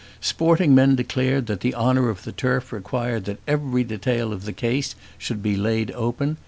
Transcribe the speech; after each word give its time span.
Sporting 0.19 0.73
men 0.73 0.95
declared 0.95 1.45
that 1.45 1.59
the 1.59 1.75
honour 1.75 2.09
of 2.09 2.23
the 2.23 2.31
turf 2.31 2.73
required 2.73 3.25
that 3.25 3.37
every 3.47 3.83
detail 3.83 4.33
of 4.33 4.45
the 4.45 4.51
case 4.51 4.95
should 5.19 5.43
be 5.43 5.55
laid 5.55 5.91
open. 5.91 6.37